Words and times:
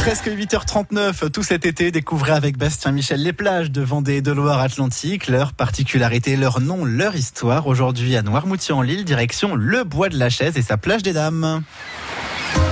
Presque 0.00 0.28
8h39, 0.28 1.30
tout 1.30 1.42
cet 1.42 1.66
été, 1.66 1.90
découvrez 1.90 2.32
avec 2.32 2.56
Bastien 2.56 2.90
Michel 2.90 3.22
les 3.22 3.34
plages 3.34 3.70
de 3.70 3.82
Vendée 3.82 4.14
et 4.14 4.22
de 4.22 4.32
Loire-Atlantique, 4.32 5.28
leur 5.28 5.52
particularité, 5.52 6.36
leur 6.36 6.60
nom, 6.60 6.86
leur 6.86 7.14
histoire. 7.14 7.66
Aujourd'hui 7.66 8.16
à 8.16 8.22
Noirmoutier 8.22 8.72
en 8.72 8.80
Lille, 8.80 9.04
direction 9.04 9.54
le 9.54 9.84
Bois 9.84 10.08
de 10.08 10.18
la 10.18 10.30
Chaise 10.30 10.56
et 10.56 10.62
sa 10.62 10.78
plage 10.78 11.02
des 11.02 11.12
Dames. 11.12 11.62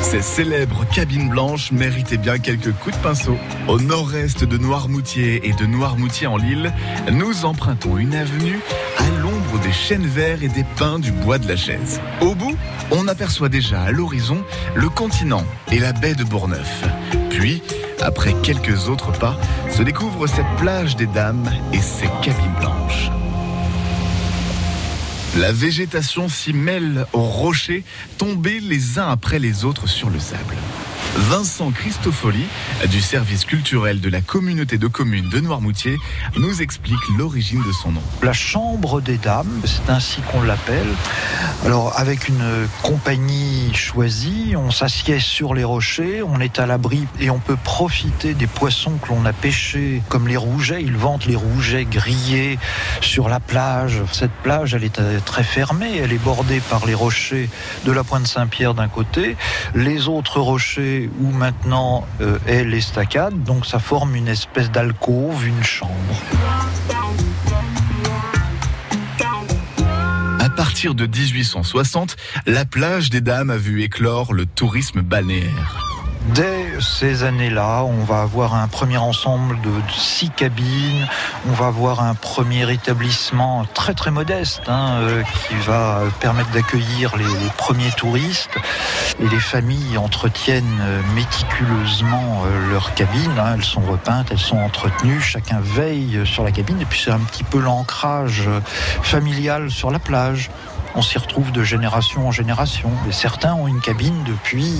Ces 0.00 0.22
célèbres 0.22 0.86
cabines 0.88 1.28
blanches 1.28 1.72
méritaient 1.72 2.16
bien 2.16 2.38
quelques 2.38 2.72
coups 2.72 2.96
de 2.96 3.02
pinceau. 3.02 3.36
Au 3.68 3.78
nord-est 3.78 4.42
de 4.42 4.56
Noirmoutier 4.56 5.46
et 5.46 5.52
de 5.52 5.66
Noirmoutier 5.66 6.26
en 6.26 6.38
Lille, 6.38 6.72
nous 7.12 7.44
empruntons 7.44 7.98
une 7.98 8.14
avenue 8.14 8.58
à 8.98 9.20
des 9.62 9.72
chênes 9.72 10.06
verts 10.06 10.42
et 10.42 10.48
des 10.48 10.64
pins 10.76 10.98
du 10.98 11.12
bois 11.12 11.38
de 11.38 11.48
la 11.48 11.56
chaise. 11.56 12.00
Au 12.20 12.34
bout, 12.34 12.56
on 12.90 13.08
aperçoit 13.08 13.48
déjà 13.48 13.82
à 13.82 13.90
l'horizon 13.90 14.42
le 14.74 14.88
continent 14.88 15.44
et 15.70 15.78
la 15.78 15.92
baie 15.92 16.14
de 16.14 16.24
Bourgneuf. 16.24 16.84
Puis, 17.30 17.62
après 18.00 18.34
quelques 18.42 18.88
autres 18.88 19.12
pas, 19.12 19.36
se 19.70 19.82
découvre 19.82 20.26
cette 20.26 20.46
plage 20.58 20.96
des 20.96 21.06
dames 21.06 21.50
et 21.72 21.80
ses 21.80 22.08
cabines 22.22 22.54
blanches. 22.58 23.10
La 25.38 25.52
végétation 25.52 26.28
s'y 26.28 26.52
mêle 26.52 27.06
aux 27.12 27.20
rochers 27.20 27.84
tombés 28.18 28.60
les 28.60 28.98
uns 28.98 29.08
après 29.08 29.38
les 29.38 29.64
autres 29.64 29.86
sur 29.86 30.10
le 30.10 30.18
sable. 30.18 30.56
Vincent 31.16 31.70
Christofoli, 31.72 32.44
du 32.88 33.00
service 33.00 33.44
culturel 33.44 34.00
de 34.00 34.08
la 34.08 34.20
communauté 34.20 34.78
de 34.78 34.86
communes 34.86 35.28
de 35.28 35.40
Noirmoutier, 35.40 35.96
nous 36.36 36.62
explique 36.62 37.00
l'origine 37.18 37.62
de 37.66 37.72
son 37.72 37.92
nom. 37.92 38.02
La 38.22 38.32
Chambre 38.32 39.00
des 39.00 39.18
Dames, 39.18 39.60
c'est 39.64 39.90
ainsi 39.90 40.20
qu'on 40.22 40.42
l'appelle. 40.42 40.86
Alors, 41.64 41.98
avec 41.98 42.28
une 42.28 42.68
compagnie 42.82 43.72
choisie, 43.74 44.54
on 44.56 44.70
s'assied 44.70 45.20
sur 45.20 45.54
les 45.54 45.64
rochers, 45.64 46.22
on 46.22 46.40
est 46.40 46.58
à 46.58 46.66
l'abri 46.66 47.06
et 47.20 47.30
on 47.30 47.38
peut 47.38 47.56
profiter 47.56 48.34
des 48.34 48.46
poissons 48.46 48.92
que 49.02 49.08
l'on 49.08 49.24
a 49.26 49.32
pêchés, 49.32 50.02
comme 50.08 50.28
les 50.28 50.36
rougets. 50.36 50.82
Ils 50.82 50.96
vendent 50.96 51.24
les 51.26 51.36
rougets 51.36 51.84
grillés 51.84 52.58
sur 53.00 53.28
la 53.28 53.40
plage. 53.40 54.00
Cette 54.12 54.32
plage, 54.42 54.74
elle 54.74 54.84
est 54.84 54.98
euh, 54.98 55.18
très 55.24 55.42
fermée, 55.42 55.98
elle 56.02 56.12
est 56.12 56.18
bordée 56.18 56.60
par 56.60 56.86
les 56.86 56.94
rochers 56.94 57.48
de 57.84 57.92
la 57.92 58.04
Pointe 58.04 58.26
Saint-Pierre 58.26 58.74
d'un 58.74 58.88
côté, 58.88 59.36
les 59.74 60.08
autres 60.08 60.40
rochers 60.40 61.10
où 61.20 61.30
maintenant 61.30 62.06
euh, 62.20 62.38
est 62.46 62.64
l'estacade. 62.64 63.42
Donc 63.44 63.66
ça 63.66 63.78
forme 63.78 64.14
une 64.14 64.28
espèce 64.28 64.70
d'alcôve, 64.70 65.46
une 65.46 65.62
chambre. 65.62 65.90
Partir 70.80 70.94
de 70.94 71.06
1860, 71.06 72.16
la 72.46 72.64
plage 72.64 73.10
des 73.10 73.20
Dames 73.20 73.50
a 73.50 73.58
vu 73.58 73.82
éclore 73.82 74.32
le 74.32 74.46
tourisme 74.46 75.02
balnéaire. 75.02 75.89
Dès 76.28 76.78
ces 76.80 77.24
années-là, 77.24 77.82
on 77.82 78.04
va 78.04 78.20
avoir 78.20 78.54
un 78.54 78.68
premier 78.68 78.98
ensemble 78.98 79.58
de 79.62 79.70
six 79.96 80.28
cabines, 80.28 81.06
on 81.48 81.52
va 81.52 81.66
avoir 81.66 82.02
un 82.02 82.14
premier 82.14 82.70
établissement 82.70 83.64
très 83.72 83.94
très 83.94 84.10
modeste 84.10 84.62
hein, 84.68 84.98
euh, 85.00 85.22
qui 85.48 85.54
va 85.66 86.02
permettre 86.20 86.50
d'accueillir 86.50 87.16
les, 87.16 87.24
premiers 87.56 87.90
touristes. 87.92 88.56
Et 89.18 89.28
les 89.28 89.40
familles 89.40 89.96
entretiennent 89.96 90.78
euh, 90.82 91.00
méticuleusement 91.14 92.42
euh, 92.44 92.70
leurs 92.70 92.94
cabines. 92.94 93.38
Hein, 93.38 93.54
elles 93.54 93.64
sont 93.64 93.80
repeintes, 93.80 94.28
elles 94.30 94.38
sont 94.38 94.58
entretenues, 94.58 95.20
chacun 95.20 95.60
veille 95.60 96.20
sur 96.26 96.44
la 96.44 96.52
cabine. 96.52 96.80
Et 96.82 96.84
puis 96.84 97.00
c'est 97.02 97.12
un 97.12 97.20
petit 97.20 97.44
peu 97.44 97.60
l'ancrage 97.60 98.48
familial 99.02 99.70
sur 99.70 99.90
la 99.90 99.98
plage. 99.98 100.50
On 100.96 101.02
s'y 101.02 101.18
retrouve 101.18 101.52
de 101.52 101.62
génération 101.62 102.26
en 102.26 102.32
génération. 102.32 102.90
Et 103.08 103.12
certains 103.12 103.54
ont 103.54 103.68
une 103.68 103.80
cabine 103.80 104.24
depuis 104.24 104.74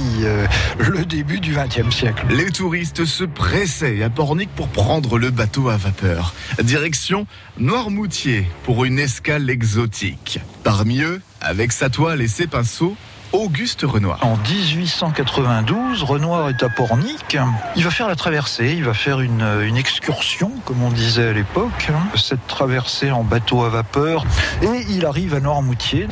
le 0.79 1.05
début 1.31 1.41
du 1.41 1.55
XXe 1.55 1.95
siècle. 1.95 2.27
Les 2.31 2.51
touristes 2.51 3.05
se 3.05 3.23
pressaient 3.23 4.03
à 4.03 4.11
Pornic 4.11 4.51
pour 4.57 4.67
prendre 4.67 5.17
le 5.17 5.31
bateau 5.31 5.69
à 5.69 5.77
vapeur. 5.77 6.35
Direction 6.61 7.25
Noirmoutier 7.59 8.51
pour 8.65 8.85
une 8.85 8.99
escale 8.99 9.49
exotique. 9.49 10.41
Parmi 10.65 11.03
eux, 11.03 11.21
avec 11.41 11.71
sa 11.71 11.89
toile 11.89 12.21
et 12.21 12.27
ses 12.27 12.49
pinceaux, 12.49 12.97
Auguste 13.33 13.83
Renoir. 13.83 14.19
En 14.23 14.37
1892, 14.37 16.03
Renoir 16.03 16.49
est 16.49 16.65
à 16.65 16.69
Pornic. 16.69 17.37
Il 17.77 17.85
va 17.85 17.91
faire 17.93 18.09
la 18.09 18.17
traversée, 18.17 18.75
il 18.77 18.83
va 18.83 18.95
faire 18.95 19.21
une, 19.21 19.47
une 19.63 19.77
excursion, 19.77 20.51
comme 20.65 20.83
on 20.83 20.91
disait 20.91 21.29
à 21.29 21.33
l'époque, 21.33 21.93
cette 22.17 22.45
traversée 22.49 23.13
en 23.13 23.23
bateau 23.23 23.63
à 23.63 23.69
vapeur. 23.69 24.25
Et 24.63 24.85
il 24.89 25.07
arrive 25.07 25.35
à 25.35 25.41
Noirmoutier 25.41 26.09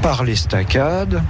par 0.00 0.24
l'estacade. 0.24 1.22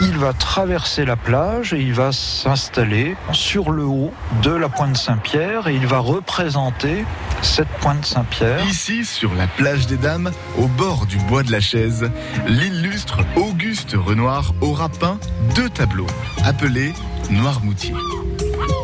Il 0.00 0.18
va 0.18 0.32
traverser 0.32 1.04
la 1.04 1.16
plage 1.16 1.72
et 1.72 1.80
il 1.80 1.92
va 1.92 2.12
s'installer 2.12 3.16
sur 3.32 3.70
le 3.70 3.84
haut 3.84 4.12
de 4.42 4.50
la 4.50 4.68
pointe 4.68 4.96
Saint-Pierre 4.96 5.68
et 5.68 5.74
il 5.74 5.86
va 5.86 5.98
représenter 5.98 7.04
cette 7.42 7.68
pointe 7.80 8.04
Saint-Pierre. 8.04 8.64
Ici, 8.66 9.04
sur 9.04 9.34
la 9.34 9.46
plage 9.46 9.86
des 9.86 9.96
Dames, 9.96 10.30
au 10.58 10.66
bord 10.66 11.06
du 11.06 11.18
bois 11.18 11.42
de 11.42 11.52
la 11.52 11.60
Chaise, 11.60 12.10
l'illustre 12.46 13.20
Auguste 13.36 13.94
Renoir 13.94 14.52
aura 14.60 14.88
peint 14.88 15.18
deux 15.54 15.68
tableaux 15.68 16.06
appelés 16.44 16.92
Noirmoutier. 17.30 17.94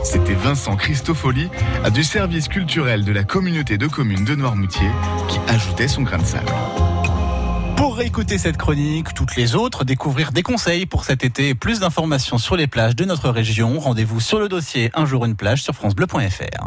C'était 0.04 0.34
Vincent 0.34 0.76
Christofoli 0.76 1.50
du 1.92 2.04
service 2.04 2.48
culturel 2.48 3.04
de 3.04 3.12
la 3.12 3.24
communauté 3.24 3.78
de 3.78 3.86
communes 3.86 4.24
de 4.24 4.34
Noirmoutier 4.34 4.88
qui 5.28 5.38
ajoutait 5.48 5.88
son 5.88 6.02
grain 6.02 6.18
de 6.18 6.24
sable. 6.24 6.52
Pour 7.78 7.96
réécouter 7.96 8.38
cette 8.38 8.56
chronique, 8.56 9.14
toutes 9.14 9.36
les 9.36 9.54
autres, 9.54 9.84
découvrir 9.84 10.32
des 10.32 10.42
conseils 10.42 10.84
pour 10.84 11.04
cet 11.04 11.24
été 11.24 11.50
et 11.50 11.54
plus 11.54 11.78
d'informations 11.78 12.36
sur 12.36 12.56
les 12.56 12.66
plages 12.66 12.96
de 12.96 13.04
notre 13.04 13.30
région, 13.30 13.78
rendez-vous 13.78 14.18
sur 14.18 14.40
le 14.40 14.48
dossier 14.48 14.90
Un 14.94 15.06
jour 15.06 15.24
une 15.24 15.36
plage 15.36 15.62
sur 15.62 15.74
francebleu.fr. 15.74 16.66